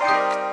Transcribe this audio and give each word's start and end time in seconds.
Bye. 0.00 0.49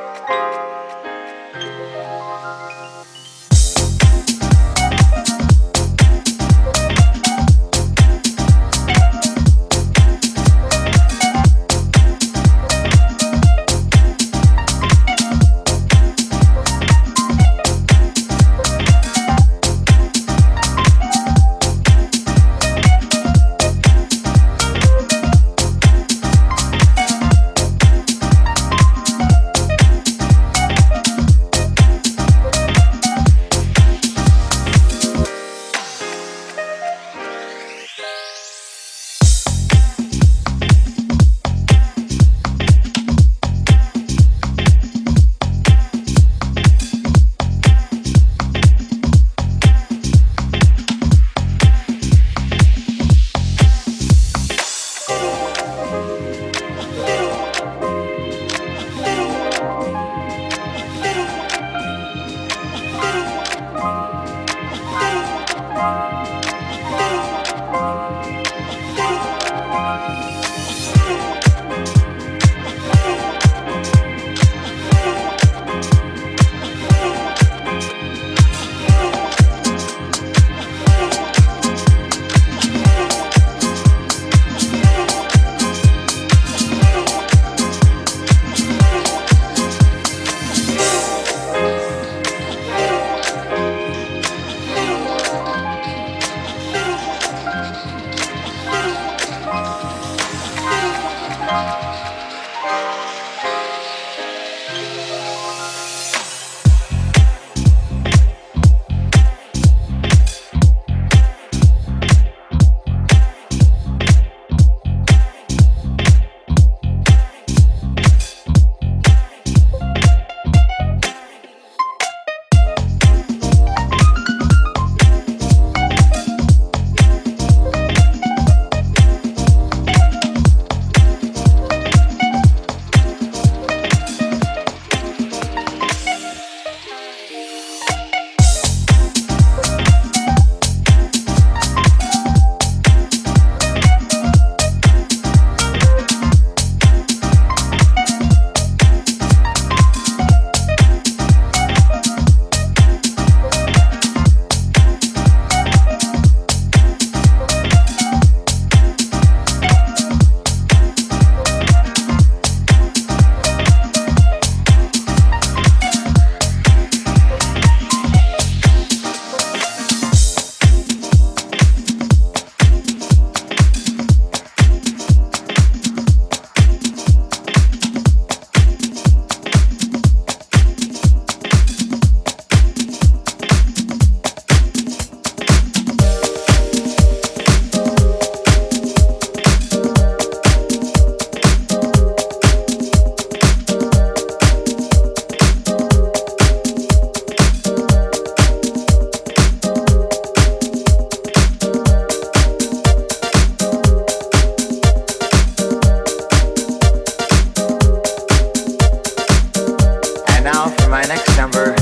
And 211.10 211.77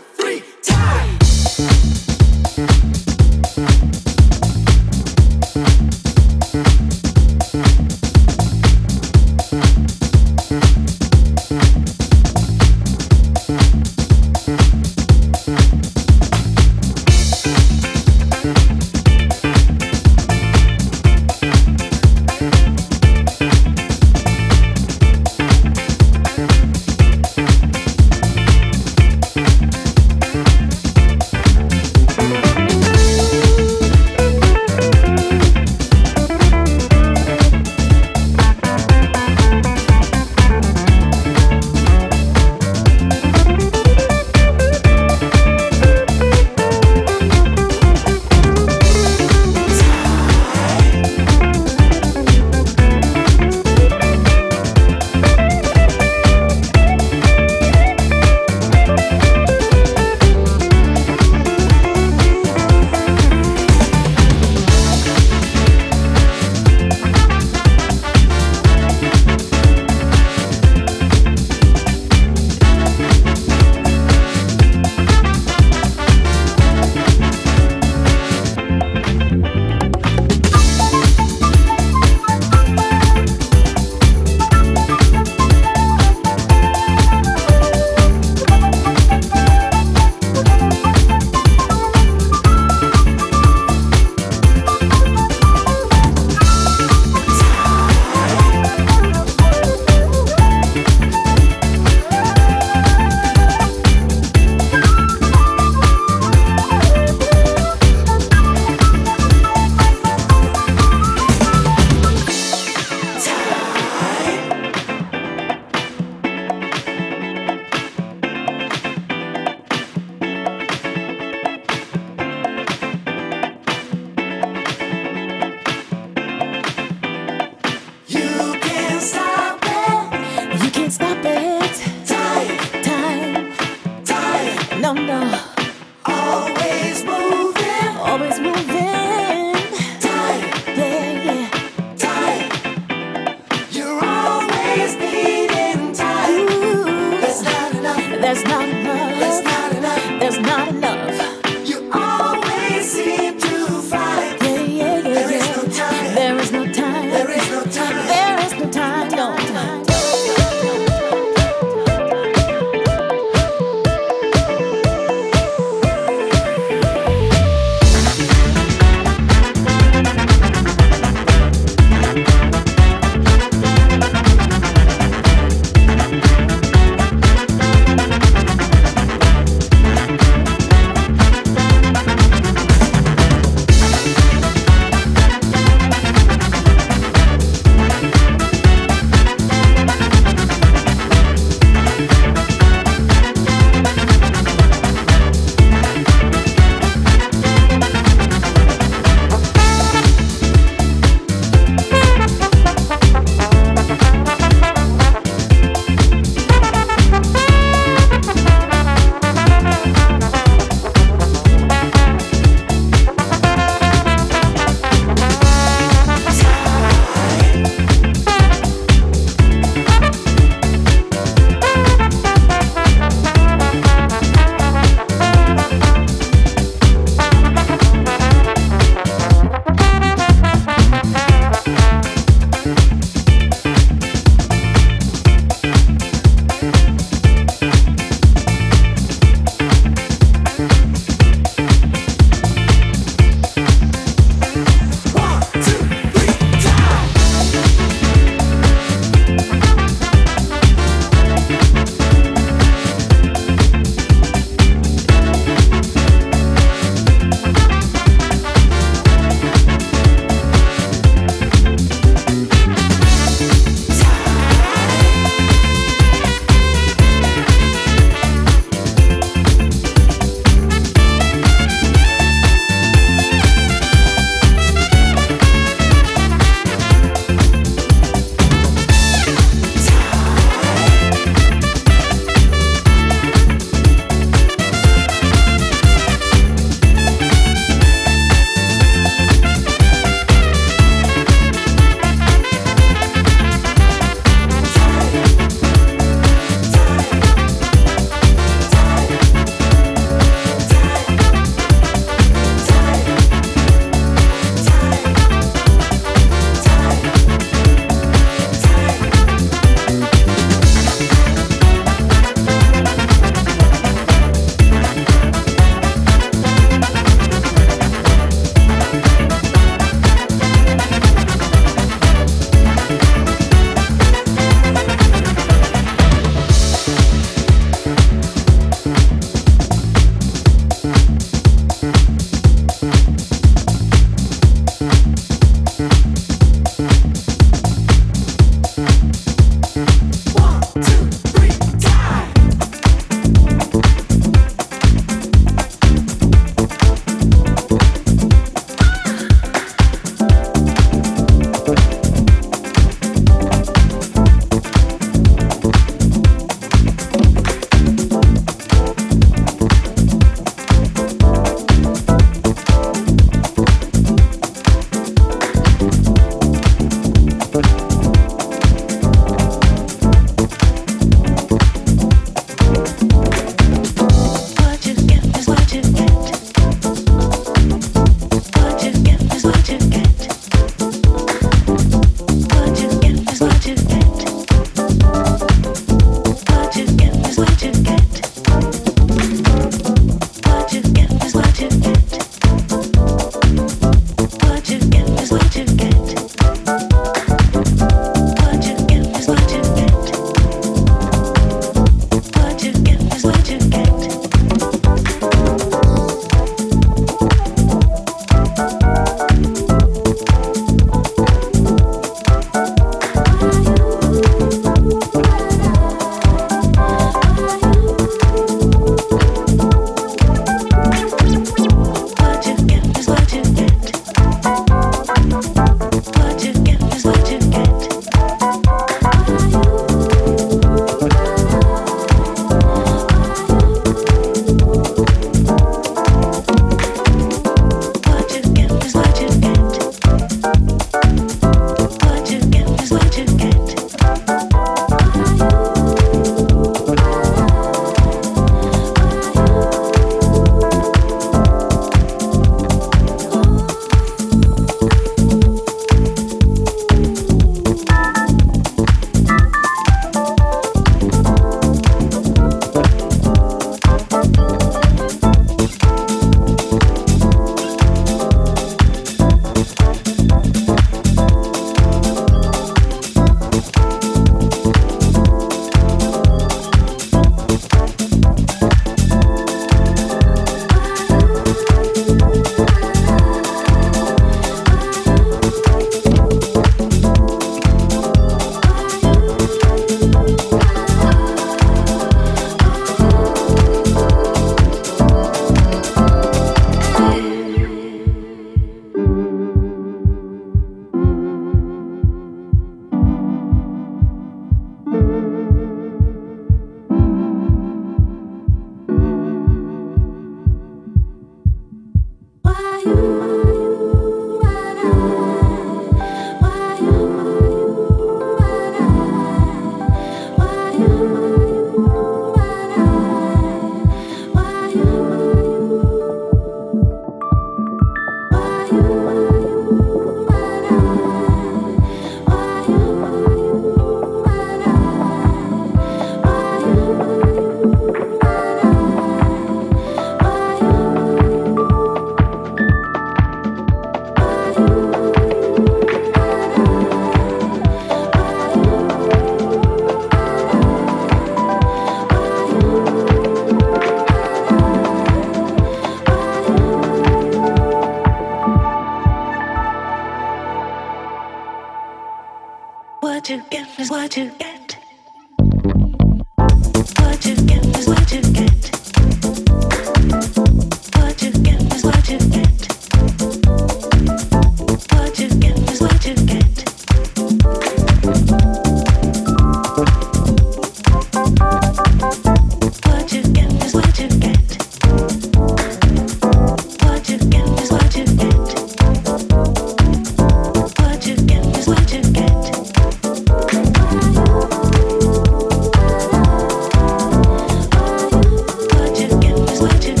what 599.61 599.79
to 599.79 599.93
do. 599.93 600.00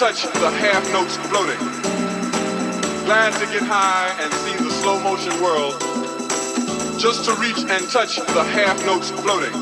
Touch 0.00 0.22
the 0.40 0.48
half 0.64 0.80
notes 0.96 1.20
floating. 1.28 1.60
Glad 3.04 3.36
to 3.36 3.44
get 3.52 3.60
high 3.60 4.08
and 4.24 4.32
see 4.32 4.56
the 4.56 4.72
slow 4.80 4.96
motion 5.04 5.36
world. 5.44 5.76
Just 6.96 7.28
to 7.28 7.36
reach 7.36 7.60
and 7.68 7.84
touch 7.92 8.16
the 8.16 8.40
half 8.56 8.80
notes 8.88 9.12
floating. 9.20 9.52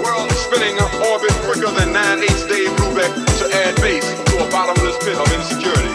World 0.00 0.32
spinning 0.32 0.80
orbit 1.04 1.36
quicker 1.44 1.68
than 1.76 1.92
9 1.92 2.24
8 2.24 2.48
Dave 2.48 2.72
Brubeck 2.80 3.12
to 3.12 3.46
add 3.52 3.76
base 3.84 4.08
to 4.08 4.40
a 4.40 4.48
bottomless 4.48 4.96
pit 5.04 5.20
of 5.20 5.28
insecurity. 5.36 5.92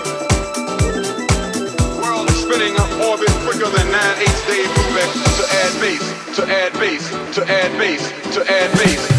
World 1.98 2.30
spinning 2.38 2.78
orbit 3.10 3.34
quicker 3.42 3.74
than 3.74 3.90
9 3.90 4.22
8 4.22 4.38
Dave 4.46 4.70
Brubeck 4.78 5.10
to 5.34 5.46
add 5.66 5.74
base, 5.82 6.08
to 6.38 6.46
add 6.46 6.74
base, 6.78 7.10
to 7.10 7.42
add 7.50 7.74
base, 7.82 8.06
to 8.38 8.46
add 8.46 8.70
base. 8.78 9.19